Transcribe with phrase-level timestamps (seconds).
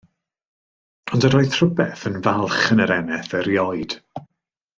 [1.17, 3.95] Ond yr oedd rhywbeth yn falch yn yr eneth erioed.